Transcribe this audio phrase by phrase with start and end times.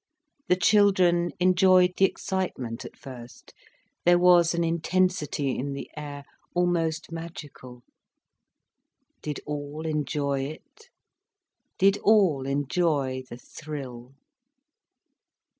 [0.47, 3.53] The children enjoyed the excitement at first.
[4.03, 6.23] There was an intensity in the air,
[6.55, 7.83] almost magical.
[9.21, 10.89] Did all enjoy it?
[11.77, 14.15] Did all enjoy the thrill?